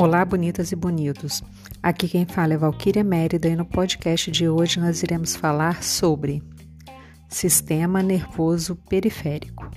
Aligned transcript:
Olá, 0.00 0.24
bonitas 0.24 0.70
e 0.70 0.76
bonitos. 0.76 1.42
Aqui 1.82 2.06
quem 2.06 2.24
fala 2.24 2.54
é 2.54 2.56
Valquíria 2.56 3.02
Mérida 3.02 3.48
e 3.48 3.56
no 3.56 3.64
podcast 3.64 4.30
de 4.30 4.48
hoje 4.48 4.78
nós 4.78 5.02
iremos 5.02 5.34
falar 5.34 5.82
sobre 5.82 6.40
sistema 7.28 8.00
nervoso 8.00 8.76
periférico. 8.88 9.68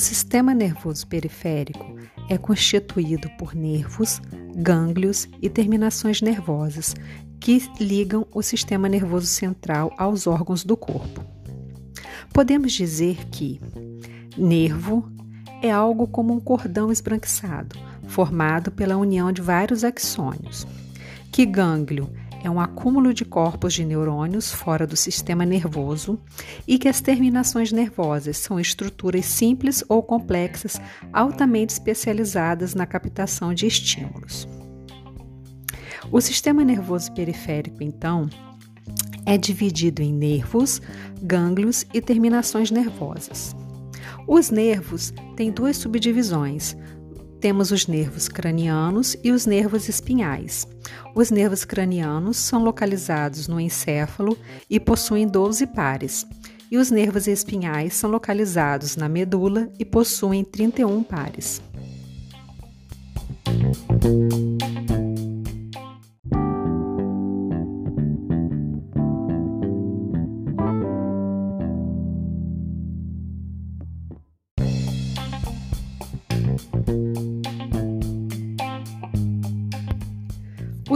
O 0.00 0.02
sistema 0.02 0.54
nervoso 0.54 1.06
periférico 1.06 1.94
é 2.30 2.38
constituído 2.38 3.28
por 3.36 3.54
nervos, 3.54 4.18
gânglios 4.56 5.28
e 5.42 5.50
terminações 5.50 6.22
nervosas 6.22 6.94
que 7.38 7.70
ligam 7.78 8.26
o 8.32 8.40
sistema 8.40 8.88
nervoso 8.88 9.26
central 9.26 9.92
aos 9.98 10.26
órgãos 10.26 10.64
do 10.64 10.74
corpo. 10.74 11.22
Podemos 12.32 12.72
dizer 12.72 13.26
que 13.26 13.60
nervo 14.38 15.06
é 15.60 15.70
algo 15.70 16.06
como 16.08 16.32
um 16.32 16.40
cordão 16.40 16.90
esbranquiçado, 16.90 17.78
formado 18.08 18.70
pela 18.70 18.96
união 18.96 19.30
de 19.30 19.42
vários 19.42 19.84
axônios, 19.84 20.66
que 21.30 21.44
gânglio 21.44 22.10
é 22.42 22.50
um 22.50 22.60
acúmulo 22.60 23.12
de 23.12 23.24
corpos 23.24 23.74
de 23.74 23.84
neurônios 23.84 24.50
fora 24.50 24.86
do 24.86 24.96
sistema 24.96 25.44
nervoso 25.44 26.18
e 26.66 26.78
que 26.78 26.88
as 26.88 27.00
terminações 27.00 27.70
nervosas 27.70 28.38
são 28.38 28.58
estruturas 28.58 29.26
simples 29.26 29.84
ou 29.88 30.02
complexas 30.02 30.80
altamente 31.12 31.72
especializadas 31.72 32.74
na 32.74 32.86
captação 32.86 33.52
de 33.52 33.66
estímulos. 33.66 34.48
O 36.10 36.20
sistema 36.20 36.64
nervoso 36.64 37.12
periférico, 37.12 37.82
então, 37.82 38.28
é 39.26 39.36
dividido 39.36 40.02
em 40.02 40.12
nervos, 40.12 40.80
gânglios 41.22 41.86
e 41.92 42.00
terminações 42.00 42.70
nervosas. 42.70 43.54
Os 44.26 44.50
nervos 44.50 45.12
têm 45.36 45.50
duas 45.50 45.76
subdivisões, 45.76 46.76
temos 47.40 47.70
os 47.70 47.86
nervos 47.86 48.28
cranianos 48.28 49.16
e 49.24 49.32
os 49.32 49.46
nervos 49.46 49.88
espinhais. 49.88 50.68
Os 51.14 51.30
nervos 51.30 51.64
cranianos 51.64 52.36
são 52.36 52.62
localizados 52.62 53.48
no 53.48 53.58
encéfalo 53.58 54.36
e 54.68 54.78
possuem 54.78 55.26
12 55.26 55.66
pares, 55.68 56.26
e 56.70 56.76
os 56.76 56.90
nervos 56.90 57.26
espinhais 57.26 57.94
são 57.94 58.10
localizados 58.10 58.94
na 58.94 59.08
medula 59.08 59.68
e 59.78 59.84
possuem 59.84 60.44
31 60.44 61.02
pares. 61.02 61.62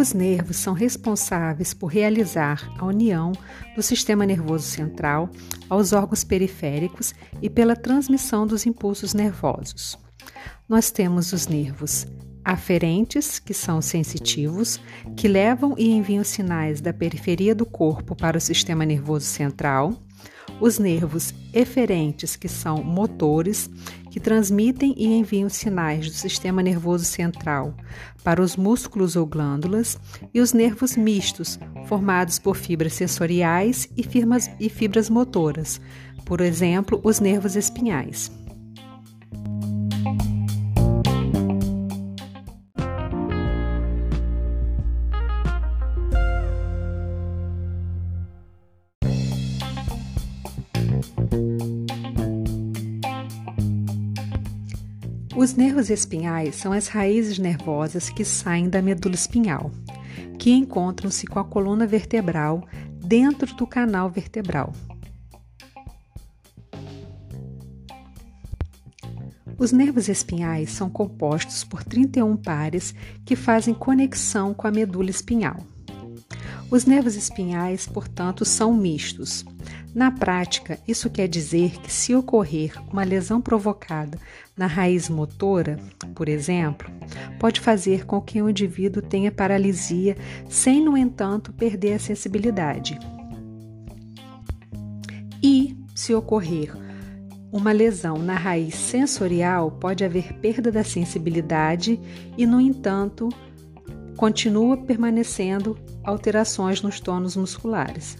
Os 0.04 0.12
nervos 0.12 0.58
são 0.58 0.74
responsáveis 0.74 1.72
por 1.72 1.86
realizar 1.86 2.70
a 2.78 2.84
união 2.84 3.32
do 3.74 3.82
sistema 3.82 4.26
nervoso 4.26 4.64
central 4.64 5.30
aos 5.66 5.94
órgãos 5.94 6.22
periféricos 6.22 7.14
e 7.40 7.48
pela 7.48 7.74
transmissão 7.74 8.46
dos 8.46 8.66
impulsos 8.66 9.14
nervosos. 9.14 9.98
Nós 10.68 10.90
temos 10.90 11.32
os 11.32 11.46
nervos 11.46 12.06
aferentes, 12.44 13.38
que 13.38 13.54
são 13.54 13.80
sensitivos, 13.80 14.78
que 15.16 15.26
levam 15.26 15.74
e 15.78 15.90
enviam 15.92 16.22
sinais 16.22 16.82
da 16.82 16.92
periferia 16.92 17.54
do 17.54 17.64
corpo 17.64 18.14
para 18.14 18.36
o 18.36 18.40
sistema 18.42 18.84
nervoso 18.84 19.24
central, 19.24 19.94
os 20.60 20.78
nervos 20.78 21.34
eferentes, 21.52 22.36
que 22.36 22.48
são 22.48 22.82
motores, 22.82 23.70
que 24.10 24.20
transmitem 24.20 24.94
e 24.96 25.06
enviam 25.06 25.48
sinais 25.48 26.06
do 26.06 26.14
sistema 26.14 26.62
nervoso 26.62 27.04
central 27.04 27.74
para 28.22 28.40
os 28.40 28.56
músculos 28.56 29.16
ou 29.16 29.26
glândulas, 29.26 29.98
e 30.32 30.40
os 30.40 30.52
nervos 30.52 30.96
mistos, 30.96 31.58
formados 31.86 32.38
por 32.38 32.56
fibras 32.56 32.94
sensoriais 32.94 33.88
e, 33.96 34.68
fibras 34.68 35.10
motoras, 35.10 35.80
por 36.24 36.40
exemplo, 36.40 37.00
os 37.02 37.20
nervos 37.20 37.56
espinhais. 37.56 38.30
Os 55.36 55.54
nervos 55.54 55.90
espinhais 55.90 56.54
são 56.54 56.72
as 56.72 56.86
raízes 56.86 57.40
nervosas 57.40 58.08
que 58.08 58.24
saem 58.24 58.68
da 58.68 58.80
medula 58.80 59.16
espinhal, 59.16 59.72
que 60.38 60.52
encontram-se 60.52 61.26
com 61.26 61.40
a 61.40 61.44
coluna 61.44 61.88
vertebral 61.88 62.64
dentro 63.04 63.52
do 63.56 63.66
canal 63.66 64.08
vertebral. 64.08 64.72
Os 69.58 69.72
nervos 69.72 70.08
espinhais 70.08 70.70
são 70.70 70.88
compostos 70.88 71.64
por 71.64 71.82
31 71.82 72.36
pares 72.36 72.94
que 73.24 73.34
fazem 73.34 73.74
conexão 73.74 74.54
com 74.54 74.68
a 74.68 74.70
medula 74.70 75.10
espinhal. 75.10 75.56
Os 76.70 76.84
nervos 76.84 77.14
espinhais, 77.14 77.86
portanto, 77.86 78.44
são 78.44 78.72
mistos. 78.74 79.44
Na 79.94 80.10
prática, 80.10 80.78
isso 80.88 81.08
quer 81.08 81.28
dizer 81.28 81.78
que, 81.80 81.92
se 81.92 82.14
ocorrer 82.14 82.72
uma 82.90 83.04
lesão 83.04 83.40
provocada 83.40 84.18
na 84.56 84.66
raiz 84.66 85.08
motora, 85.08 85.78
por 86.14 86.28
exemplo, 86.28 86.90
pode 87.38 87.60
fazer 87.60 88.04
com 88.04 88.20
que 88.20 88.42
o 88.42 88.50
indivíduo 88.50 89.00
tenha 89.00 89.30
paralisia 89.30 90.16
sem, 90.48 90.84
no 90.84 90.96
entanto, 90.96 91.52
perder 91.52 91.94
a 91.94 91.98
sensibilidade. 92.00 92.98
E, 95.40 95.76
se 95.94 96.12
ocorrer 96.12 96.74
uma 97.52 97.70
lesão 97.70 98.18
na 98.18 98.34
raiz 98.34 98.74
sensorial, 98.74 99.70
pode 99.70 100.04
haver 100.04 100.32
perda 100.40 100.72
da 100.72 100.82
sensibilidade 100.82 102.00
e, 102.36 102.46
no 102.46 102.60
entanto, 102.60 103.28
continua 104.16 104.76
permanecendo 104.76 105.78
alterações 106.02 106.82
nos 106.82 107.00
tônus 107.00 107.36
musculares. 107.36 108.16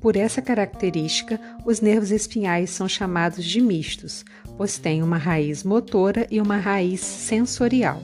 Por 0.00 0.16
essa 0.16 0.42
característica, 0.42 1.40
os 1.64 1.80
nervos 1.80 2.10
espinhais 2.10 2.70
são 2.70 2.86
chamados 2.86 3.44
de 3.44 3.60
mistos, 3.60 4.24
pois 4.56 4.78
têm 4.78 5.02
uma 5.02 5.16
raiz 5.16 5.64
motora 5.64 6.26
e 6.30 6.40
uma 6.40 6.58
raiz 6.58 7.00
sensorial. 7.00 8.02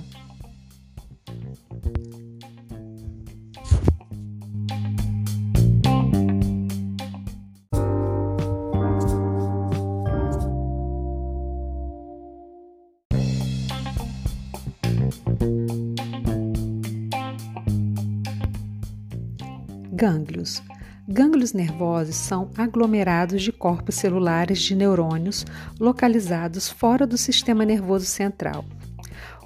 Gânglios 19.92 20.62
Gânglios 21.08 21.52
nervosos 21.52 22.14
são 22.14 22.48
aglomerados 22.56 23.42
de 23.42 23.50
corpos 23.50 23.96
celulares 23.96 24.60
de 24.60 24.76
neurônios 24.76 25.44
localizados 25.80 26.68
fora 26.68 27.04
do 27.04 27.18
sistema 27.18 27.64
nervoso 27.64 28.06
central. 28.06 28.64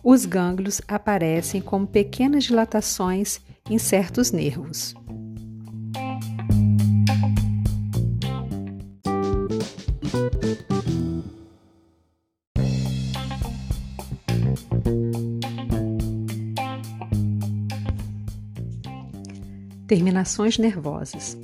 Os 0.03 0.27
gânglios 0.27 0.83
aparecem 0.87 1.63
como 1.63 1.87
pequenas 1.87 2.45
dilatações 2.45 3.41
em 3.71 3.79
certos 3.79 4.31
nervos. 4.31 4.95
Terminações 19.95 20.59
nervosas. 20.59 21.39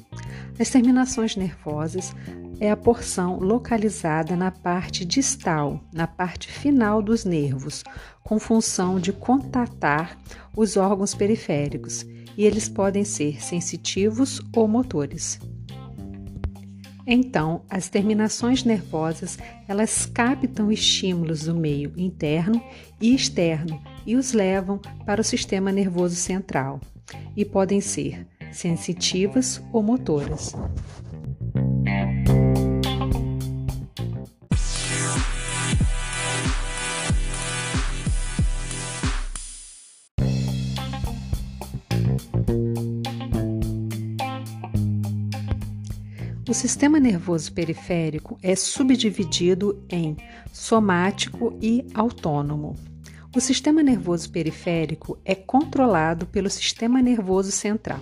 As 0.58 0.69
terminações 0.70 1.37
nervosas 1.37 2.12
é 2.58 2.69
a 2.69 2.76
porção 2.76 3.38
localizada 3.38 4.35
na 4.35 4.50
parte 4.50 5.05
distal, 5.05 5.81
na 5.93 6.08
parte 6.08 6.50
final 6.50 7.00
dos 7.00 7.25
nervos, 7.25 7.85
com 8.25 8.41
função 8.41 8.99
de 8.99 9.12
contatar 9.12 10.19
os 10.56 10.76
órgãos 10.76 11.14
periféricos, 11.14 12.05
e 12.37 12.44
eles 12.44 12.69
podem 12.69 13.05
ser 13.05 13.41
sensitivos 13.41 14.43
ou 14.52 14.67
motores. 14.67 15.38
Então, 17.06 17.62
as 17.70 17.88
terminações 17.88 18.64
nervosas, 18.64 19.38
elas 19.69 20.06
captam 20.06 20.73
estímulos 20.73 21.44
do 21.44 21.55
meio 21.55 21.93
interno 21.97 22.61
e 23.00 23.14
externo 23.14 23.81
e 24.05 24.17
os 24.17 24.32
levam 24.32 24.81
para 25.06 25.20
o 25.20 25.25
sistema 25.25 25.70
nervoso 25.70 26.17
central 26.17 26.81
e 27.37 27.44
podem 27.44 27.81
ser 27.81 28.26
sensitivas 28.52 29.62
ou 29.73 29.82
motoras. 29.82 30.55
O 46.50 46.52
sistema 46.52 46.99
nervoso 46.99 47.52
periférico 47.52 48.37
é 48.43 48.56
subdividido 48.56 49.85
em 49.88 50.17
somático 50.52 51.56
e 51.62 51.87
autônomo. 51.94 52.75
O 53.32 53.41
sistema 53.41 53.85
nervoso 53.85 54.29
periférico 54.32 55.17
é 55.25 55.37
controlado 55.37 56.26
pelo 56.26 56.50
sistema 56.50 57.00
nervoso 57.00 57.52
central. 57.52 58.00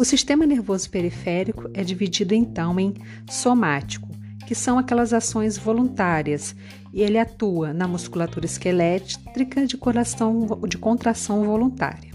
O 0.00 0.04
sistema 0.06 0.46
nervoso 0.46 0.88
periférico 0.88 1.68
é 1.74 1.84
dividido 1.84 2.34
então 2.34 2.80
em 2.80 2.94
somático, 3.28 4.08
que 4.46 4.54
são 4.54 4.78
aquelas 4.78 5.12
ações 5.12 5.58
voluntárias, 5.58 6.56
e 6.90 7.02
ele 7.02 7.18
atua 7.18 7.74
na 7.74 7.86
musculatura 7.86 8.46
esquelética 8.46 9.66
de, 9.66 9.76
coração, 9.76 10.58
de 10.66 10.78
contração 10.78 11.44
voluntária. 11.44 12.14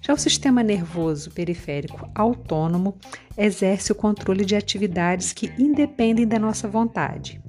Já 0.00 0.14
o 0.14 0.16
sistema 0.16 0.62
nervoso 0.62 1.32
periférico 1.32 2.08
autônomo 2.14 2.96
exerce 3.36 3.90
o 3.90 3.96
controle 3.96 4.44
de 4.44 4.54
atividades 4.54 5.32
que 5.32 5.52
independem 5.58 6.24
da 6.24 6.38
nossa 6.38 6.68
vontade, 6.68 7.42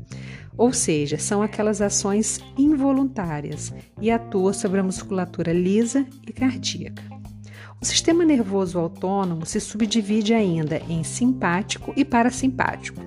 ou 0.57 0.73
seja, 0.73 1.19
são 1.19 1.43
aquelas 1.43 1.79
ações 1.79 2.39
involuntárias 2.57 3.71
e 4.01 4.09
atua 4.09 4.51
sobre 4.51 4.79
a 4.79 4.83
musculatura 4.83 5.53
lisa 5.53 6.07
e 6.27 6.33
cardíaca. 6.33 7.18
O 7.81 7.85
sistema 7.85 8.25
nervoso 8.25 8.77
autônomo 8.77 9.45
se 9.45 9.59
subdivide 9.61 10.33
ainda 10.33 10.81
em 10.89 11.01
simpático 11.03 11.93
e 11.95 12.03
parasimpático. 12.03 12.99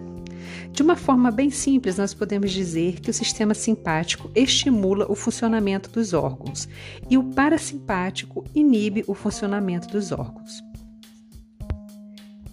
De 0.73 0.83
uma 0.83 0.97
forma 0.97 1.31
bem 1.31 1.51
simples, 1.51 1.99
nós 1.99 2.15
podemos 2.15 2.51
dizer 2.51 2.99
que 2.99 3.11
o 3.11 3.15
sistema 3.15 3.53
simpático 3.53 4.31
estimula 4.35 5.05
o 5.11 5.15
funcionamento 5.15 5.91
dos 5.91 6.15
órgãos 6.15 6.67
e 7.11 7.19
o 7.19 7.25
parasimpático 7.25 8.45
inibe 8.55 9.05
o 9.07 9.13
funcionamento 9.13 9.89
dos 9.89 10.11
órgãos. 10.11 10.63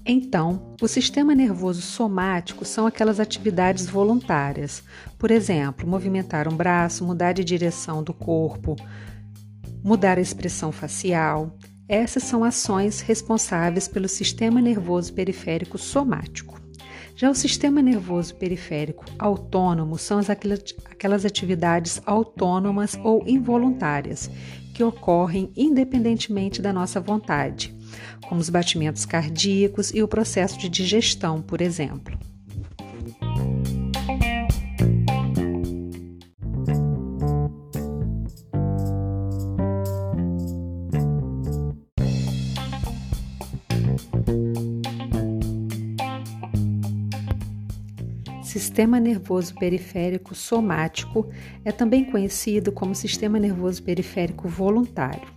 Então, 0.06 0.76
o 0.82 0.88
sistema 0.88 1.34
nervoso 1.34 1.82
somático 1.82 2.66
são 2.66 2.86
aquelas 2.86 3.20
atividades 3.20 3.86
voluntárias, 3.86 4.84
por 5.18 5.32
exemplo, 5.32 5.88
movimentar 5.88 6.52
um 6.52 6.58
braço, 6.58 7.06
mudar 7.06 7.32
de 7.32 7.46
direção 7.46 8.04
do 8.04 8.14
corpo, 8.14 8.76
mudar 9.82 10.18
a 10.18 10.22
expressão 10.22 10.72
facial. 10.72 11.56
Essas 11.90 12.22
são 12.22 12.44
ações 12.44 13.02
responsáveis 13.02 13.88
pelo 13.88 14.08
sistema 14.08 14.62
nervoso 14.62 15.12
periférico 15.12 15.76
somático. 15.76 16.62
Já 17.16 17.32
o 17.32 17.36
sistema 17.36 17.82
nervoso 17.82 18.36
periférico 18.36 19.04
autônomo 19.18 19.98
são 19.98 20.22
aquelas 20.86 21.26
atividades 21.26 22.00
autônomas 22.06 22.96
ou 23.04 23.28
involuntárias 23.28 24.30
que 24.72 24.84
ocorrem 24.84 25.52
independentemente 25.58 26.62
da 26.62 26.72
nossa 26.72 27.02
vontade, 27.02 27.76
como 28.28 28.40
os 28.40 28.52
batimentos 28.52 29.04
cardíacos 29.04 29.92
e 29.92 30.04
o 30.04 30.08
processo 30.08 30.60
de 30.60 30.70
digestão, 30.70 31.42
por 31.42 31.60
exemplo. 31.60 32.16
Sistema 48.80 48.98
nervoso 48.98 49.56
periférico 49.56 50.34
somático 50.34 51.30
é 51.66 51.72
também 51.72 52.06
conhecido 52.06 52.72
como 52.72 52.96
sistema 52.96 53.38
nervoso 53.38 53.84
periférico 53.84 54.48
voluntário. 54.48 55.28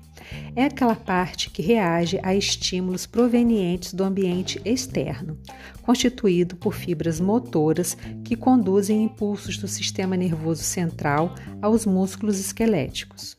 É 0.54 0.66
aquela 0.66 0.94
parte 0.94 1.50
que 1.50 1.60
reage 1.60 2.20
a 2.22 2.36
estímulos 2.36 3.04
provenientes 3.04 3.94
do 3.94 4.04
ambiente 4.04 4.62
externo, 4.64 5.36
constituído 5.82 6.54
por 6.54 6.72
fibras 6.72 7.18
motoras 7.18 7.96
que 8.24 8.36
conduzem 8.36 9.02
impulsos 9.02 9.56
do 9.56 9.66
sistema 9.66 10.16
nervoso 10.16 10.62
central 10.62 11.34
aos 11.60 11.84
músculos 11.84 12.38
esqueléticos. 12.38 13.36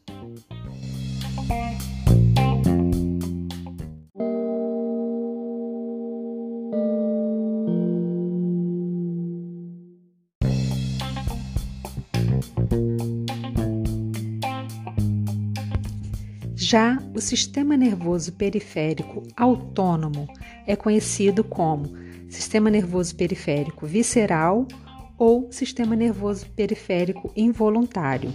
Já 16.74 16.98
o 17.14 17.22
sistema 17.22 17.78
nervoso 17.78 18.34
periférico 18.34 19.22
autônomo 19.38 20.28
é 20.66 20.76
conhecido 20.76 21.44
como 21.44 21.96
sistema 22.28 22.68
nervoso 22.68 23.16
periférico 23.16 23.86
visceral 23.86 24.68
ou 25.16 25.52
sistema 25.52 25.96
nervoso 25.96 26.48
periférico 26.50 27.32
involuntário. 27.36 28.34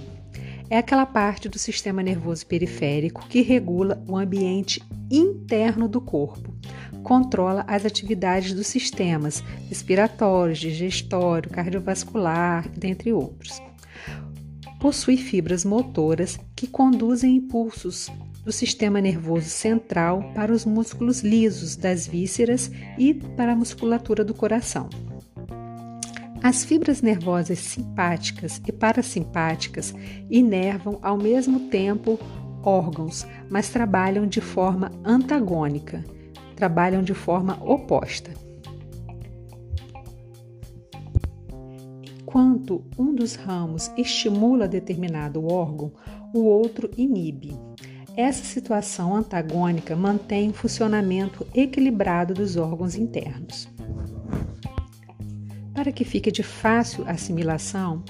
É 0.70 0.78
aquela 0.78 1.04
parte 1.04 1.48
do 1.48 1.58
sistema 1.58 2.00
nervoso 2.00 2.46
periférico 2.46 3.26
que 3.26 3.42
regula 3.42 4.00
o 4.06 4.16
ambiente 4.16 4.80
interno 5.10 5.88
do 5.88 6.00
corpo, 6.00 6.54
controla 7.02 7.64
as 7.66 7.84
atividades 7.84 8.52
dos 8.52 8.68
sistemas 8.68 9.42
respiratórios, 9.68 10.60
digestório, 10.60 11.50
cardiovascular, 11.50 12.68
dentre 12.68 13.12
outros. 13.12 13.60
Possui 14.78 15.16
fibras 15.16 15.64
motoras 15.64 16.38
que 16.54 16.66
conduzem 16.66 17.36
impulsos 17.36 18.08
do 18.44 18.52
sistema 18.52 19.00
nervoso 19.00 19.48
central 19.48 20.32
para 20.34 20.52
os 20.52 20.64
músculos 20.64 21.20
lisos 21.20 21.76
das 21.76 22.06
vísceras 22.06 22.70
e 22.96 23.12
para 23.12 23.52
a 23.52 23.56
musculatura 23.56 24.24
do 24.24 24.32
coração. 24.32 24.88
As 26.40 26.64
fibras 26.64 27.02
nervosas 27.02 27.58
simpáticas 27.58 28.62
e 28.66 28.70
parasimpáticas 28.70 29.92
inervam 30.30 30.98
ao 31.02 31.18
mesmo 31.18 31.68
tempo 31.68 32.18
órgãos, 32.62 33.26
mas 33.50 33.68
trabalham 33.68 34.26
de 34.26 34.40
forma 34.40 34.92
antagônica, 35.04 36.04
trabalham 36.54 37.02
de 37.02 37.14
forma 37.14 37.58
oposta. 37.64 38.47
Enquanto 42.28 42.84
um 42.98 43.14
dos 43.14 43.36
ramos 43.36 43.90
estimula 43.96 44.68
determinado 44.68 45.46
órgão, 45.46 45.90
o 46.34 46.40
outro 46.40 46.90
inibe. 46.94 47.58
Essa 48.14 48.44
situação 48.44 49.16
antagônica 49.16 49.96
mantém 49.96 50.50
o 50.50 50.52
funcionamento 50.52 51.46
equilibrado 51.54 52.34
dos 52.34 52.58
órgãos 52.58 52.96
internos. 52.96 53.66
Para 55.72 55.90
que 55.90 56.04
fique 56.04 56.30
de 56.30 56.42
fácil 56.42 57.02
assimilação, 57.08 58.04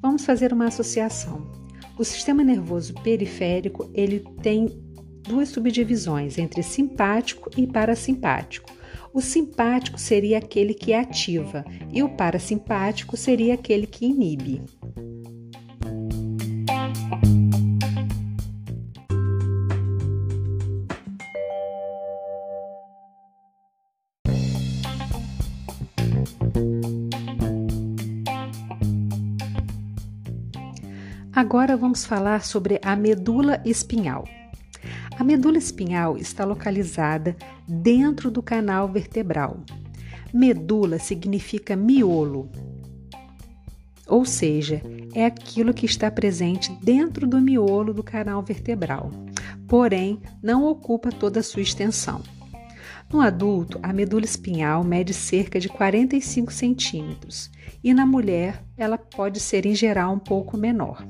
vamos 0.00 0.24
fazer 0.24 0.52
uma 0.52 0.66
associação. 0.66 1.44
O 1.98 2.04
sistema 2.04 2.44
nervoso 2.44 2.94
periférico 3.02 3.90
ele 3.92 4.20
tem 4.40 4.68
duas 5.24 5.48
subdivisões 5.48 6.38
entre 6.38 6.62
simpático 6.62 7.50
e 7.56 7.66
parasimpático. 7.66 8.70
O 9.14 9.20
simpático 9.20 9.96
seria 9.96 10.38
aquele 10.38 10.74
que 10.74 10.92
ativa 10.92 11.64
e 11.92 12.02
o 12.02 12.08
parasimpático 12.08 13.16
seria 13.16 13.54
aquele 13.54 13.86
que 13.86 14.04
inibe. 14.04 14.60
Agora 31.32 31.76
vamos 31.76 32.04
falar 32.04 32.42
sobre 32.42 32.80
a 32.82 32.96
medula 32.96 33.62
espinhal. 33.64 34.24
A 35.18 35.24
medula 35.24 35.58
espinhal 35.58 36.16
está 36.16 36.44
localizada 36.44 37.36
dentro 37.68 38.30
do 38.30 38.42
canal 38.42 38.88
vertebral. 38.88 39.60
Medula 40.32 40.98
significa 40.98 41.76
miolo, 41.76 42.50
ou 44.06 44.24
seja, 44.24 44.82
é 45.14 45.24
aquilo 45.24 45.72
que 45.72 45.86
está 45.86 46.10
presente 46.10 46.70
dentro 46.82 47.26
do 47.26 47.40
miolo 47.40 47.94
do 47.94 48.02
canal 48.02 48.42
vertebral, 48.42 49.10
porém 49.66 50.20
não 50.42 50.66
ocupa 50.66 51.10
toda 51.10 51.40
a 51.40 51.42
sua 51.42 51.62
extensão. 51.62 52.20
No 53.10 53.20
adulto, 53.20 53.78
a 53.82 53.92
medula 53.92 54.24
espinhal 54.24 54.82
mede 54.82 55.14
cerca 55.14 55.60
de 55.60 55.68
45 55.68 56.52
centímetros 56.52 57.50
e 57.82 57.94
na 57.94 58.04
mulher 58.04 58.62
ela 58.76 58.98
pode 58.98 59.40
ser 59.40 59.64
em 59.64 59.74
geral 59.74 60.12
um 60.12 60.18
pouco 60.18 60.56
menor. 60.56 61.06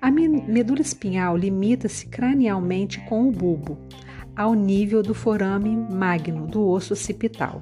A 0.00 0.10
medula 0.10 0.80
espinhal 0.80 1.36
limita-se 1.36 2.06
cranialmente 2.06 3.00
com 3.08 3.28
o 3.28 3.32
bulbo, 3.32 3.78
ao 4.36 4.54
nível 4.54 5.02
do 5.02 5.14
forame 5.14 5.74
magno 5.76 6.46
do 6.46 6.66
osso 6.68 6.94
occipital. 6.94 7.60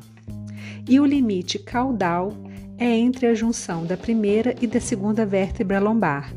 E 0.89 1.01
o 1.01 1.07
limite 1.07 1.59
caudal 1.59 2.33
é 2.79 2.87
entre 2.87 3.27
a 3.27 3.35
junção 3.35 3.87
da 3.87 3.97
primeira 3.97 4.55
e 4.61 4.67
da 4.67 4.81
segunda 4.81 5.25
vértebra 5.25 5.81
lombar, 5.81 6.33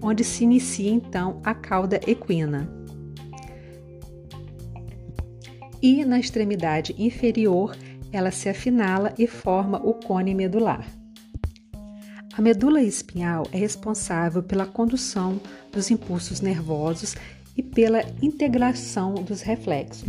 onde 0.00 0.24
se 0.24 0.44
inicia 0.44 0.90
então 0.90 1.40
a 1.44 1.54
cauda 1.54 2.00
equina 2.06 2.82
e 5.82 6.04
na 6.04 6.18
extremidade 6.18 6.94
inferior 6.96 7.76
ela 8.12 8.30
se 8.30 8.48
afinala 8.48 9.12
e 9.18 9.26
forma 9.26 9.78
o 9.84 9.94
cone 9.94 10.34
medular. 10.34 10.86
A 12.34 12.40
medula 12.40 12.80
espinhal 12.80 13.46
é 13.52 13.58
responsável 13.58 14.42
pela 14.42 14.64
condução 14.64 15.38
dos 15.70 15.90
impulsos 15.90 16.40
nervosos 16.40 17.14
e 17.54 17.62
pela 17.62 18.02
integração 18.22 19.14
dos 19.14 19.42
reflexos. 19.42 20.04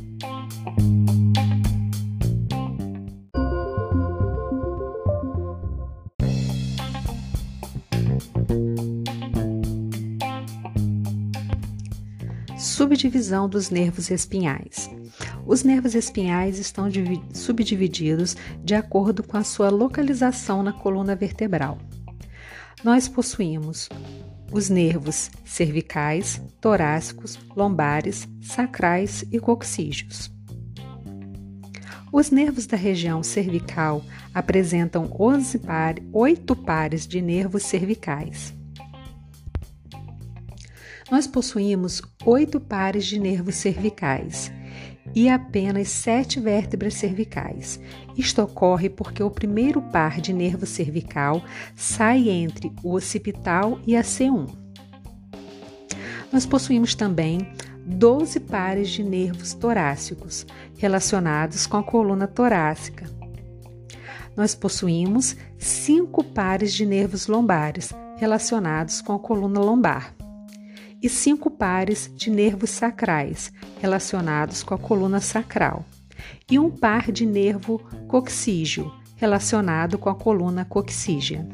Subdivisão 12.58 13.50
dos 13.50 13.70
nervos 13.70 14.10
espinhais. 14.10 14.90
Os 15.46 15.64
nervos 15.64 15.94
espinhais 15.94 16.58
estão 16.58 16.88
subdivididos 17.34 18.38
de 18.64 18.76
acordo 18.76 19.22
com 19.22 19.36
a 19.36 19.44
sua 19.44 19.70
localização 19.70 20.64
na 20.64 20.72
coluna 20.72 21.16
vertebral. 21.18 21.78
Nós 22.84 23.08
possuímos 23.08 23.88
os 24.52 24.70
nervos 24.70 25.32
cervicais, 25.46 26.42
torácicos, 26.60 27.40
lombares, 27.56 28.28
sacrais 28.42 29.24
e 29.32 29.40
coxígeos. 29.40 30.30
Os 32.12 32.30
nervos 32.30 32.68
da 32.68 32.76
região 32.76 33.24
cervical 33.24 34.04
apresentam 34.34 35.10
11 35.18 35.60
par, 35.60 35.96
8 36.12 36.56
pares 36.58 37.08
de 37.08 37.22
nervos 37.22 37.64
cervicais. 37.64 38.54
Nós 41.10 41.26
possuímos 41.26 42.02
oito 42.26 42.60
pares 42.60 43.06
de 43.06 43.20
nervos 43.20 43.56
cervicais 43.56 44.52
e 45.16 45.30
apenas 45.30 45.90
sete 45.90 46.40
vértebras 46.40 46.96
cervicais. 46.96 47.80
Isto 48.18 48.42
ocorre 48.42 48.90
porque 48.90 49.22
o 49.22 49.30
primeiro 49.30 49.82
par 49.82 50.20
de 50.20 50.34
nervo 50.34 50.66
cervical 50.66 51.44
sai 51.76 52.30
entre 52.30 52.72
o 52.84 52.96
occipital 52.96 53.80
e 53.86 53.96
a 53.96 54.02
C1. 54.02 54.48
Nós 56.32 56.46
possuímos 56.46 56.96
também 56.96 57.48
12 57.86 58.40
pares 58.40 58.90
de 58.90 59.04
nervos 59.04 59.54
torácicos 59.54 60.46
relacionados 60.78 61.68
com 61.68 61.78
a 61.78 61.84
coluna 61.84 62.28
torácica. 62.28 63.06
Nós 64.36 64.56
possuímos 64.56 65.36
cinco 65.60 66.24
pares 66.24 66.74
de 66.74 66.86
nervos 66.86 67.28
lombares 67.28 67.94
relacionados 68.18 69.02
com 69.02 69.14
a 69.14 69.20
coluna 69.20 69.60
lombar 69.60 70.16
e 71.04 71.10
cinco 71.10 71.52
pares 71.52 72.10
de 72.16 72.32
nervos 72.32 72.70
sacrais 72.70 73.52
relacionados 73.82 74.64
com 74.64 74.74
a 74.74 74.78
coluna 74.78 75.20
sacral, 75.20 75.86
e 76.50 76.58
um 76.58 76.72
par 76.72 77.12
de 77.12 77.26
nervo 77.26 77.80
coxígeo 78.08 78.90
relacionado 79.18 79.98
com 79.98 80.10
a 80.10 80.16
coluna 80.16 80.64
coxígea. 80.64 81.46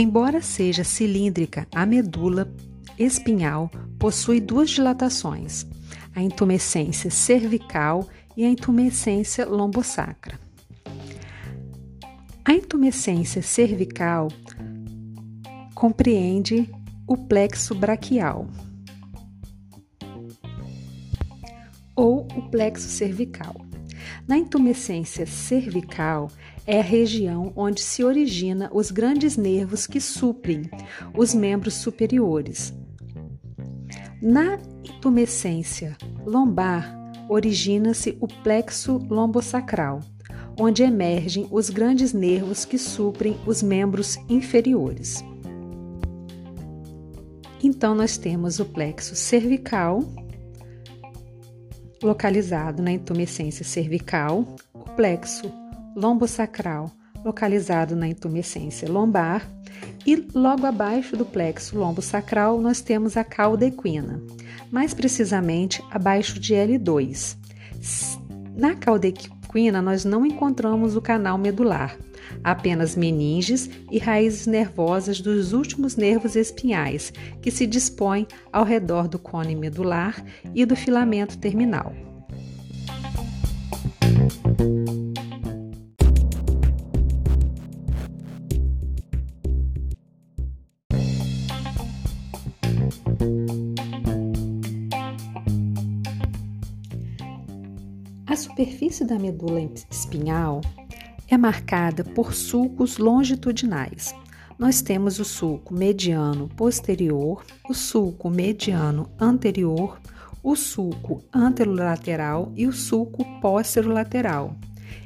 Embora 0.00 0.40
seja 0.40 0.82
cilíndrica, 0.82 1.68
a 1.74 1.84
medula 1.84 2.50
espinhal 2.98 3.70
possui 3.98 4.40
duas 4.40 4.70
dilatações, 4.70 5.66
a 6.16 6.22
intumescência 6.22 7.10
cervical 7.10 8.08
e 8.34 8.42
a 8.42 8.48
intumescência 8.48 9.44
lombosacra. 9.44 10.40
A 12.42 12.54
intumescência 12.54 13.42
cervical 13.42 14.28
compreende 15.74 16.66
o 17.06 17.18
plexo 17.18 17.74
braquial 17.74 18.48
ou 21.94 22.26
o 22.34 22.48
plexo 22.48 22.88
cervical. 22.88 23.54
Na 24.26 24.38
intumescência 24.38 25.26
cervical, 25.26 26.30
é 26.66 26.80
a 26.80 26.82
região 26.82 27.52
onde 27.56 27.80
se 27.80 28.04
origina 28.04 28.70
os 28.72 28.90
grandes 28.90 29.36
nervos 29.36 29.86
que 29.86 30.00
suprem 30.00 30.70
os 31.16 31.34
membros 31.34 31.74
superiores. 31.74 32.72
Na 34.22 34.58
intumescência 34.84 35.96
lombar, 36.24 36.94
origina-se 37.28 38.16
o 38.20 38.26
plexo 38.26 38.98
lombosacral, 39.08 40.00
onde 40.58 40.82
emergem 40.82 41.46
os 41.50 41.70
grandes 41.70 42.12
nervos 42.12 42.64
que 42.64 42.76
suprem 42.76 43.38
os 43.46 43.62
membros 43.62 44.18
inferiores. 44.28 45.24
Então, 47.62 47.94
nós 47.94 48.16
temos 48.16 48.58
o 48.58 48.64
plexo 48.64 49.14
cervical, 49.14 50.02
localizado 52.02 52.82
na 52.82 52.92
intumescência 52.92 53.64
cervical, 53.64 54.44
o 54.74 54.84
plexo 54.96 55.59
lombosacral, 55.96 56.90
localizado 57.24 57.94
na 57.94 58.08
intumescência 58.08 58.90
lombar, 58.90 59.48
e 60.06 60.26
logo 60.34 60.66
abaixo 60.66 61.16
do 61.16 61.24
plexo 61.24 61.78
lombosacral 61.78 62.60
nós 62.60 62.80
temos 62.80 63.16
a 63.16 63.24
cauda 63.24 63.66
equina, 63.66 64.22
mais 64.70 64.94
precisamente 64.94 65.82
abaixo 65.90 66.38
de 66.40 66.54
L2. 66.54 67.36
Na 68.56 68.74
cauda 68.74 69.06
equina 69.06 69.82
nós 69.82 70.04
não 70.04 70.24
encontramos 70.24 70.96
o 70.96 71.02
canal 71.02 71.36
medular, 71.36 71.96
apenas 72.42 72.96
meninges 72.96 73.68
e 73.90 73.98
raízes 73.98 74.46
nervosas 74.46 75.20
dos 75.20 75.52
últimos 75.52 75.96
nervos 75.96 76.36
espinhais, 76.36 77.12
que 77.42 77.50
se 77.50 77.66
dispõem 77.66 78.26
ao 78.52 78.64
redor 78.64 79.08
do 79.08 79.18
cone 79.18 79.54
medular 79.54 80.24
e 80.54 80.64
do 80.64 80.76
filamento 80.76 81.38
terminal. 81.38 81.92
Superfície 98.50 99.04
da 99.04 99.16
medula 99.16 99.60
espinhal 99.88 100.60
é 101.28 101.38
marcada 101.38 102.02
por 102.02 102.34
sulcos 102.34 102.98
longitudinais. 102.98 104.12
Nós 104.58 104.82
temos 104.82 105.20
o 105.20 105.24
sulco 105.24 105.72
mediano 105.72 106.48
posterior, 106.56 107.44
o 107.68 107.74
sulco 107.74 108.28
mediano 108.28 109.08
anterior, 109.20 110.00
o 110.42 110.56
sulco 110.56 111.22
anterolateral 111.32 112.52
e 112.56 112.66
o 112.66 112.72
sulco 112.72 113.24
posterolateral. 113.40 114.56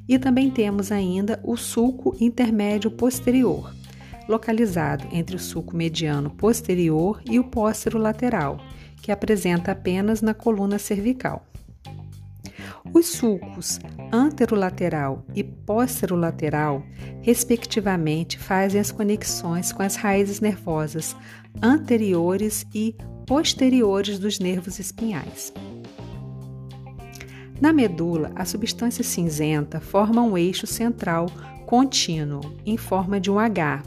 E 0.09 0.19
também 0.19 0.51
temos 0.51 0.91
ainda 0.91 1.39
o 1.45 1.55
sulco 1.55 2.17
intermédio 2.19 2.91
posterior, 2.91 3.75
localizado 4.27 5.07
entre 5.13 5.37
o 5.37 5.39
sulco 5.39 5.77
mediano 5.77 6.31
posterior 6.31 7.21
e 7.27 7.39
o 7.39 7.45
posterolateral, 7.45 8.59
que 9.03 9.13
apresenta 9.13 9.73
apenas 9.73 10.23
na 10.23 10.33
coluna 10.33 10.79
cervical. 10.79 11.45
Os 12.95 13.07
sulcos 13.07 13.81
anterolateral 14.13 15.27
e 15.35 15.43
posterolateral, 15.43 16.81
respectivamente, 17.23 18.39
fazem 18.39 18.81
as 18.81 18.93
conexões 18.93 19.73
com 19.73 19.83
as 19.83 19.97
raízes 19.97 20.41
nervosas 20.41 21.17
anteriores 21.61 22.65
e 22.73 22.95
posteriores 23.27 24.17
dos 24.21 24.39
nervos 24.39 24.79
espinhais. 24.79 25.53
Na 27.61 27.73
medula, 27.73 28.31
a 28.37 28.45
substância 28.45 29.03
cinzenta 29.03 29.81
forma 29.81 30.23
um 30.23 30.39
eixo 30.39 30.67
central 30.67 31.27
contínuo 31.67 32.43
em 32.65 32.77
forma 32.77 33.19
de 33.19 33.29
um 33.29 33.41
H 33.41 33.83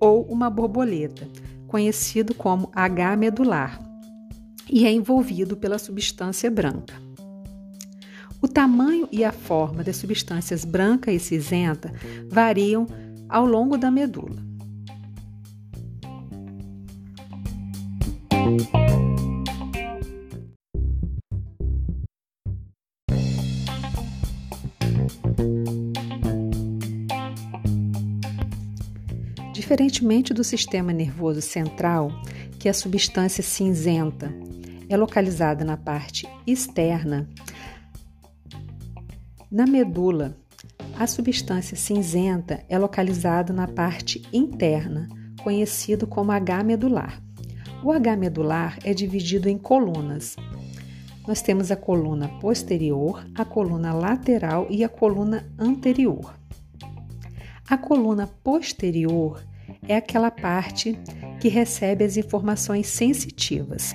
ou 0.00 0.24
uma 0.24 0.50
borboleta, 0.50 1.28
conhecido 1.68 2.34
como 2.34 2.72
H 2.74 3.16
medular, 3.16 3.80
e 4.68 4.84
é 4.84 4.90
envolvido 4.90 5.56
pela 5.56 5.78
substância 5.78 6.50
branca. 6.50 7.05
O 8.40 8.48
tamanho 8.48 9.08
e 9.10 9.24
a 9.24 9.32
forma 9.32 9.82
das 9.82 9.96
substâncias 9.96 10.64
branca 10.64 11.10
e 11.10 11.18
cinzenta 11.18 11.92
variam 12.28 12.86
ao 13.28 13.44
longo 13.44 13.76
da 13.76 13.90
medula. 13.90 14.44
Diferentemente 29.52 30.32
do 30.32 30.44
sistema 30.44 30.92
nervoso 30.92 31.42
central, 31.42 32.12
que 32.60 32.68
a 32.68 32.74
substância 32.74 33.42
cinzenta 33.42 34.32
é 34.88 34.96
localizada 34.96 35.64
na 35.64 35.76
parte 35.76 36.28
externa, 36.46 37.28
na 39.50 39.64
medula, 39.64 40.36
a 40.98 41.06
substância 41.06 41.76
cinzenta 41.76 42.64
é 42.68 42.78
localizada 42.78 43.52
na 43.52 43.68
parte 43.68 44.22
interna, 44.32 45.08
conhecido 45.42 46.06
como 46.06 46.32
H 46.32 46.64
medular. 46.64 47.22
O 47.84 47.92
H 47.92 48.16
medular 48.16 48.78
é 48.82 48.92
dividido 48.92 49.48
em 49.48 49.56
colunas. 49.56 50.34
Nós 51.28 51.42
temos 51.42 51.70
a 51.70 51.76
coluna 51.76 52.28
posterior, 52.40 53.24
a 53.34 53.44
coluna 53.44 53.92
lateral 53.92 54.66
e 54.70 54.82
a 54.82 54.88
coluna 54.88 55.46
anterior. 55.58 56.34
A 57.68 57.76
coluna 57.76 58.26
posterior 58.26 59.44
é 59.86 59.96
aquela 59.96 60.30
parte 60.30 60.98
que 61.40 61.48
recebe 61.48 62.04
as 62.04 62.16
informações 62.16 62.86
sensitivas. 62.88 63.94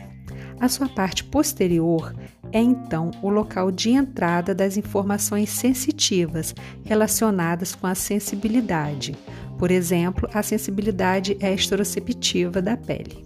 A 0.60 0.70
sua 0.70 0.88
parte 0.88 1.24
posterior 1.24 2.14
é 2.52 2.60
então 2.60 3.12
o 3.22 3.30
local 3.30 3.72
de 3.72 3.92
entrada 3.92 4.54
das 4.54 4.78
informações 4.78 5.50
sensitivas 5.50 6.54
relacionadas 6.84 7.74
com 7.76 7.88
a 7.88 7.96
sensibilidade. 7.96 9.16
Por 9.58 9.72
exemplo, 9.72 10.30
a 10.34 10.42
sensibilidade 10.42 11.38
exteroceptiva 11.40 12.62
da 12.62 12.76
pele. 12.76 13.26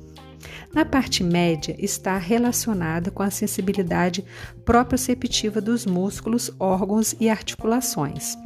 Na 0.73 0.83
parte 0.83 1.23
média 1.23 1.75
está 1.79 2.17
relacionada 2.17 3.09
com 3.09 3.23
a 3.23 3.29
sensibilidade 3.29 4.25
proprioceptiva 4.65 5.61
dos 5.61 5.85
músculos, 5.85 6.51
órgãos 6.59 7.15
e 7.19 7.29
articulações. 7.29 8.37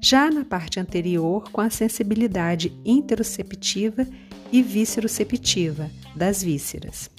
Já 0.00 0.30
na 0.30 0.44
parte 0.44 0.80
anterior, 0.80 1.50
com 1.50 1.60
a 1.60 1.68
sensibilidade 1.68 2.72
interoceptiva 2.84 4.06
e 4.50 4.62
visceroceptiva 4.62 5.90
das 6.14 6.42
vísceras. 6.42 7.10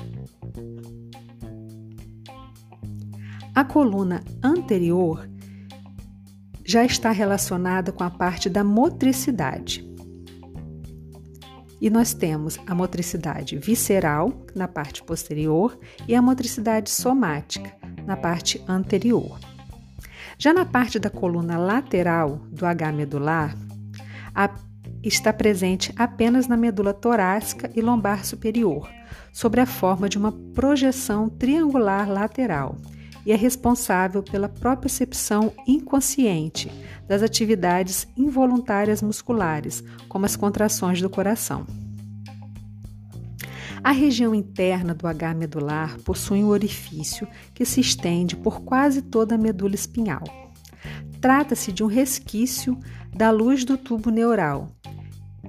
A 3.57 3.63
coluna 3.63 4.23
anterior 4.43 5.27
já 6.63 6.85
está 6.85 7.09
relacionada 7.09 7.91
com 7.91 8.03
a 8.03 8.09
parte 8.11 8.51
da 8.51 8.63
motricidade. 8.63 9.83
E 11.81 11.89
nós 11.89 12.13
temos 12.13 12.59
a 12.67 12.75
motricidade 12.75 13.57
visceral 13.57 14.31
na 14.53 14.67
parte 14.67 15.01
posterior 15.01 15.75
e 16.07 16.13
a 16.13 16.21
motricidade 16.21 16.91
somática 16.91 17.73
na 18.05 18.15
parte 18.15 18.63
anterior. 18.67 19.39
Já 20.37 20.53
na 20.53 20.63
parte 20.63 20.99
da 20.99 21.09
coluna 21.09 21.57
lateral 21.57 22.35
do 22.51 22.63
H 22.63 22.91
medular, 22.91 23.57
a, 24.35 24.53
está 25.01 25.33
presente 25.33 25.91
apenas 25.97 26.47
na 26.47 26.55
medula 26.55 26.93
torácica 26.93 27.71
e 27.75 27.81
lombar 27.81 28.23
superior, 28.23 28.87
sob 29.33 29.59
a 29.59 29.65
forma 29.65 30.07
de 30.07 30.19
uma 30.19 30.31
projeção 30.31 31.27
triangular 31.27 32.07
lateral 32.07 32.77
e 33.27 33.31
é 33.33 33.35
responsável 33.35 34.23
pela 34.23 34.47
propriocepção 34.47 35.51
inconsciente 35.67 36.71
das 37.09 37.21
atividades 37.21 38.07
involuntárias 38.15 39.01
musculares, 39.01 39.83
como 40.07 40.25
as 40.25 40.37
contrações 40.37 41.01
do 41.01 41.09
coração. 41.09 41.67
A 43.83 43.91
região 43.91 44.33
interna 44.33 44.93
do 44.93 45.05
H 45.05 45.33
medular 45.33 45.97
possui 46.05 46.41
um 46.41 46.47
orifício 46.47 47.27
que 47.53 47.65
se 47.65 47.81
estende 47.81 48.33
por 48.33 48.61
quase 48.61 49.01
toda 49.01 49.35
a 49.35 49.37
medula 49.37 49.75
espinhal. 49.75 50.23
Trata-se 51.19 51.73
de 51.73 51.83
um 51.83 51.87
resquício 51.87 52.79
da 53.13 53.29
luz 53.29 53.65
do 53.65 53.77
tubo 53.77 54.09
neural, 54.09 54.71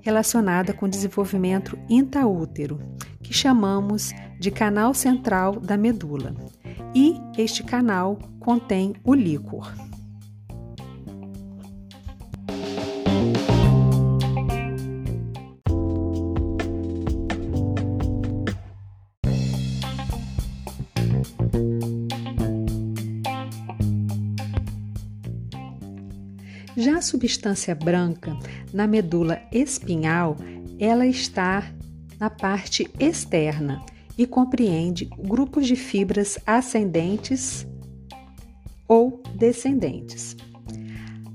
relacionada 0.03 0.72
com 0.72 0.87
o 0.87 0.90
desenvolvimento 0.90 1.79
intraútero, 1.88 2.81
que 3.22 3.33
chamamos 3.33 4.11
de 4.40 4.50
canal 4.50 4.92
central 4.94 5.61
da 5.61 5.76
medula, 5.76 6.35
e 6.98 7.14
este 7.40 7.62
canal 7.62 8.18
contém 8.40 8.92
o 9.04 9.14
líquor. 9.14 9.72
Já 26.76 26.96
a 26.96 27.02
substância 27.02 27.76
branca 27.76 28.37
na 28.74 28.88
medula 28.88 29.40
espinhal, 29.52 30.37
ela 30.80 31.06
está 31.06 31.72
na 32.18 32.28
parte 32.28 32.90
externa 32.98 33.84
e 34.18 34.26
compreende 34.26 35.09
grupos 35.16 35.66
de 35.66 35.76
fibras 35.76 36.38
ascendentes 36.44 37.64
ou 38.88 39.22
descendentes. 39.37 40.37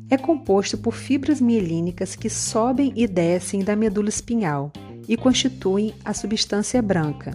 É 0.09 0.17
composto 0.17 0.77
por 0.77 0.93
fibras 0.93 1.39
mielínicas 1.39 2.15
que 2.15 2.29
sobem 2.29 2.91
e 2.95 3.07
descem 3.07 3.63
da 3.63 3.75
medula 3.75 4.09
espinhal 4.09 4.71
e 5.07 5.15
constituem 5.15 5.93
a 6.03 6.13
substância 6.13 6.81
branca, 6.81 7.31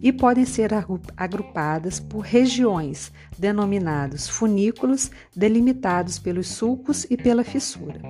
e 0.00 0.12
podem 0.12 0.44
ser 0.44 0.70
agrupadas 1.16 1.98
por 1.98 2.20
regiões, 2.20 3.10
denominados 3.38 4.28
funículos, 4.28 5.10
delimitados 5.34 6.18
pelos 6.18 6.48
sulcos 6.48 7.06
e 7.08 7.16
pela 7.16 7.42
fissura. 7.42 8.00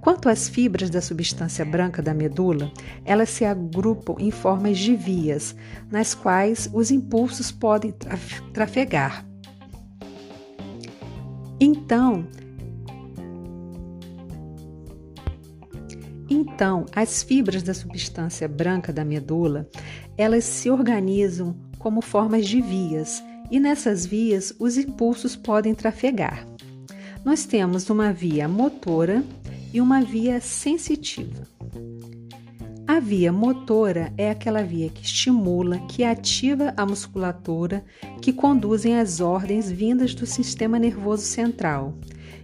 Quanto 0.00 0.28
às 0.28 0.48
fibras 0.48 0.90
da 0.90 1.00
substância 1.00 1.64
branca 1.64 2.02
da 2.02 2.14
medula, 2.14 2.70
elas 3.04 3.30
se 3.30 3.44
agrupam 3.44 4.16
em 4.18 4.30
formas 4.30 4.78
de 4.78 4.96
vias, 4.96 5.54
nas 5.90 6.14
quais 6.14 6.70
os 6.72 6.90
impulsos 6.90 7.50
podem 7.50 7.94
trafegar. 8.52 9.26
Então, 11.60 12.26
então, 16.28 16.86
as 16.94 17.22
fibras 17.22 17.62
da 17.62 17.74
substância 17.74 18.48
branca 18.48 18.92
da 18.92 19.04
medula, 19.04 19.68
elas 20.16 20.44
se 20.44 20.70
organizam 20.70 21.54
como 21.78 22.00
formas 22.00 22.46
de 22.46 22.60
vias, 22.60 23.22
e 23.50 23.60
nessas 23.60 24.06
vias 24.06 24.54
os 24.58 24.78
impulsos 24.78 25.36
podem 25.36 25.74
trafegar. 25.74 26.46
Nós 27.24 27.44
temos 27.44 27.90
uma 27.90 28.12
via 28.12 28.48
motora, 28.48 29.22
e 29.72 29.80
uma 29.80 30.00
via 30.00 30.40
sensitiva. 30.40 31.46
A 32.86 33.00
via 33.00 33.32
motora 33.32 34.12
é 34.18 34.30
aquela 34.30 34.62
via 34.62 34.90
que 34.90 35.04
estimula, 35.04 35.78
que 35.88 36.04
ativa 36.04 36.74
a 36.76 36.84
musculatura, 36.84 37.84
que 38.20 38.32
conduzem 38.32 38.98
as 38.98 39.20
ordens 39.20 39.70
vindas 39.70 40.14
do 40.14 40.26
sistema 40.26 40.78
nervoso 40.78 41.22
central 41.22 41.96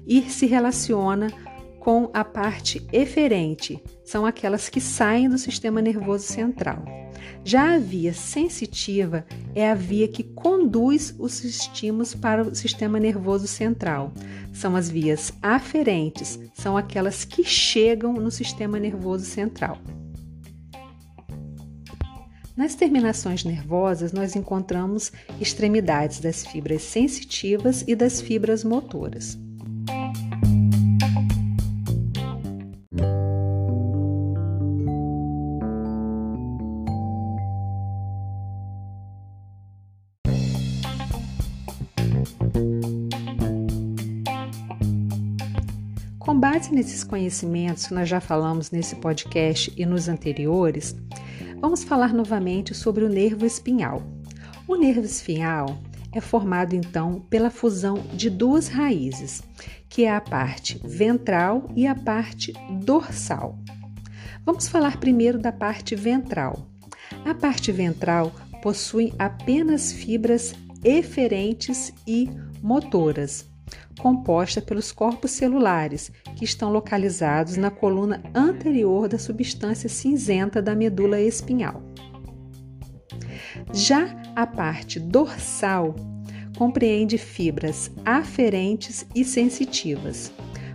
e 0.07 0.23
se 0.23 0.47
relaciona 0.47 1.31
com 1.79 2.11
a 2.12 2.25
parte 2.25 2.87
eferente, 2.93 3.83
são 4.05 4.25
aquelas 4.25 4.69
que 4.69 4.81
saem 4.81 5.29
do 5.29 5.38
sistema 5.38 5.83
nervoso 5.83 6.25
central. 6.25 6.85
Já 7.44 7.74
a 7.74 7.79
via 7.79 8.12
sensitiva 8.12 9.24
é 9.55 9.70
a 9.70 9.74
via 9.74 10.07
que 10.07 10.22
conduz 10.22 11.14
os 11.18 11.42
estímulos 11.44 12.14
para 12.14 12.42
o 12.42 12.55
sistema 12.55 13.01
nervoso 13.01 13.46
central. 13.46 14.12
São 14.53 14.77
as 14.77 14.90
vias 14.90 15.33
aferentes, 15.42 16.38
são 16.55 16.77
aquelas 16.77 17.24
que 17.24 17.44
chegam 17.44 18.12
no 18.12 18.31
sistema 18.31 18.79
nervoso 18.79 19.24
central. 19.24 19.79
Nas 22.57 22.74
terminações 22.74 23.44
nervosas, 23.44 24.12
nós 24.12 24.35
encontramos 24.35 25.12
extremidades 25.40 26.18
das 26.18 26.44
fibras 26.44 26.83
sensitivas 26.83 27.85
e 27.87 27.94
das 27.94 28.20
fibras 28.20 28.64
motoras. 28.64 29.38
Com 46.29 46.38
base 46.38 46.75
nesses 46.75 47.03
conhecimentos 47.03 47.87
que 47.87 47.95
nós 47.95 48.07
já 48.07 48.21
falamos 48.21 48.71
nesse 48.71 48.97
podcast 48.97 49.73
e 49.75 49.87
nos 49.87 50.11
anteriores, 50.11 50.95
vamos 51.59 51.83
falar 51.83 52.12
novamente 52.12 52.75
sobre 52.75 53.03
o 53.03 53.09
nervo 53.09 53.47
espinhal. 53.47 54.03
O 54.67 54.77
nervo 54.77 55.07
espinhal 55.07 55.81
é 56.12 56.21
formado 56.21 56.77
então 56.77 57.19
pela 57.31 57.49
fusão 57.49 58.05
de 58.12 58.29
duas 58.29 58.69
raízes, 58.69 59.43
que 59.88 60.05
é 60.05 60.14
a 60.14 60.21
parte 60.21 60.79
ventral 60.85 61.67
e 61.75 61.87
a 61.87 61.95
parte 61.95 62.53
dorsal. 62.83 63.59
Vamos 64.45 64.69
falar 64.69 65.01
primeiro 65.01 65.38
da 65.38 65.51
parte 65.51 65.97
ventral. 65.97 66.69
A 67.25 67.33
parte 67.33 67.73
ventral 67.73 68.33
possui 68.62 69.14
apenas 69.19 69.93
fibras 69.93 70.55
eferentes 70.85 71.91
e 72.07 72.29
motoras, 72.62 73.48
composta 73.98 74.61
pelos 74.61 74.92
corpos 74.92 75.33
celulares, 75.33 76.12
que 76.37 76.44
estão 76.44 76.70
localizados 76.70 77.57
na 77.57 77.70
coluna 77.70 78.22
anterior 78.35 79.09
da 79.09 79.18
substância 79.18 79.88
cinzenta 79.88 80.62
da 80.62 80.74
medula 80.74 81.20
espinhal. 81.20 81.83
Já 83.72 84.16
a 84.37 84.46
parte 84.46 85.00
dorsal 85.00 85.94
compreende 86.57 87.18
fibras 87.18 87.90
aferentes 88.04 89.07
e 89.14 89.24
sensitivas, 89.24 90.33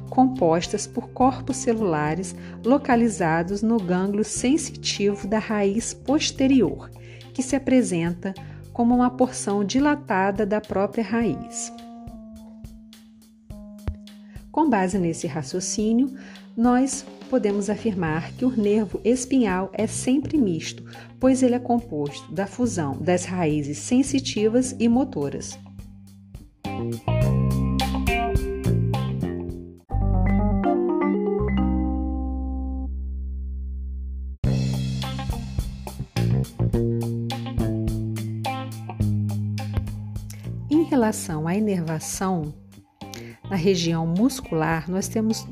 compostas 0.09 0.85
por 0.85 1.09
corpos 1.09 1.57
celulares 1.57 2.35
localizados 2.63 3.61
no 3.61 3.77
gânglio 3.77 4.23
sensitivo 4.23 5.27
da 5.27 5.39
raiz 5.39 5.93
posterior, 5.93 6.89
que 7.33 7.41
se 7.41 7.55
apresenta 7.55 8.33
como 8.71 8.95
uma 8.95 9.09
porção 9.09 9.63
dilatada 9.63 10.45
da 10.45 10.61
própria 10.61 11.03
raiz. 11.03 11.71
Com 14.53 14.69
base 14.69 14.99
nesse 14.99 15.25
raciocínio, 15.25 16.15
nós 16.55 17.03
podemos 17.27 17.71
afirmar 17.71 18.31
que 18.33 18.45
o 18.45 18.51
nervo 18.51 19.01
espinhal 19.03 19.71
é 19.73 19.87
sempre 19.87 20.37
misto, 20.37 20.85
pois 21.19 21.41
ele 21.41 21.55
é 21.55 21.59
composto 21.59 22.31
da 22.31 22.45
fusão 22.45 22.95
das 23.01 23.25
raízes 23.25 23.79
sensitivas 23.79 24.75
e 24.79 24.87
motoras. 24.87 25.57
Em 40.69 40.83
relação 40.83 41.47
à 41.47 41.55
inervação, 41.55 42.53
na 43.53 43.57
região 43.57 44.07
muscular, 44.07 44.89
nós 44.89 45.07
temos 45.07 45.45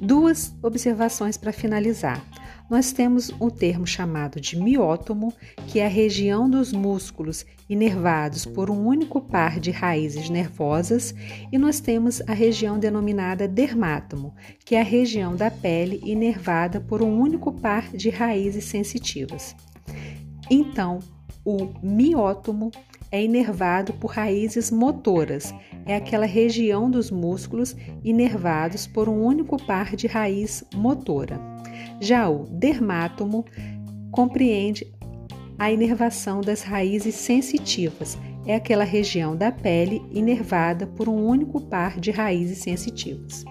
duas 0.00 0.54
observações 0.62 1.36
para 1.36 1.52
finalizar. 1.52 2.24
Nós 2.70 2.90
temos 2.90 3.30
um 3.38 3.50
termo 3.50 3.86
chamado 3.86 4.40
de 4.40 4.58
miótomo, 4.58 5.30
que 5.66 5.78
é 5.78 5.84
a 5.84 5.90
região 5.90 6.48
dos 6.48 6.72
músculos 6.72 7.44
inervados 7.68 8.46
por 8.46 8.70
um 8.70 8.86
único 8.86 9.20
par 9.20 9.60
de 9.60 9.70
raízes 9.70 10.30
nervosas, 10.30 11.14
e 11.52 11.58
nós 11.58 11.80
temos 11.80 12.22
a 12.26 12.32
região 12.32 12.78
denominada 12.78 13.46
dermátomo, 13.46 14.34
que 14.64 14.74
é 14.74 14.80
a 14.80 14.84
região 14.84 15.36
da 15.36 15.50
pele 15.50 16.00
inervada 16.02 16.80
por 16.80 17.02
um 17.02 17.20
único 17.20 17.52
par 17.52 17.92
de 17.92 18.08
raízes 18.08 18.64
sensitivas. 18.64 19.54
Então, 20.50 21.00
o 21.44 21.68
miótomo 21.82 22.72
é 23.10 23.22
inervado 23.22 23.92
por 23.94 24.12
raízes 24.12 24.70
motoras, 24.70 25.54
é 25.84 25.96
aquela 25.96 26.26
região 26.26 26.90
dos 26.90 27.10
músculos 27.10 27.76
inervados 28.04 28.86
por 28.86 29.08
um 29.08 29.22
único 29.22 29.56
par 29.64 29.94
de 29.94 30.06
raiz 30.06 30.64
motora. 30.74 31.40
Já 32.00 32.28
o 32.28 32.44
dermátomo 32.46 33.44
compreende 34.10 34.86
a 35.58 35.70
inervação 35.70 36.40
das 36.40 36.62
raízes 36.62 37.14
sensitivas, 37.14 38.18
é 38.46 38.54
aquela 38.54 38.84
região 38.84 39.36
da 39.36 39.50
pele 39.50 40.02
inervada 40.12 40.86
por 40.86 41.08
um 41.08 41.24
único 41.24 41.60
par 41.60 41.98
de 41.98 42.10
raízes 42.10 42.58
sensitivas. 42.58 43.44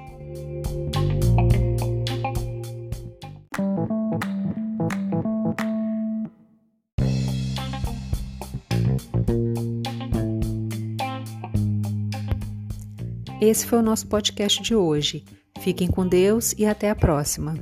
Esse 13.46 13.68
foi 13.68 13.78
o 13.78 13.84
nosso 13.84 14.08
podcast 14.08 14.60
de 14.64 14.74
hoje. 14.74 15.24
Fiquem 15.60 15.88
com 15.88 16.08
Deus 16.08 16.52
e 16.58 16.66
até 16.66 16.90
a 16.90 16.96
próxima. 16.96 17.54